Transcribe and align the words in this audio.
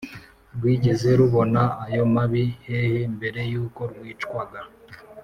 rwigeze 0.55 1.09
rubona 1.19 1.61
ayo 1.87 2.03
mabi 2.13 2.43
hehe 2.65 2.99
mbere 3.15 3.41
y’uko 3.51 3.81
rwicwaga 3.91 4.61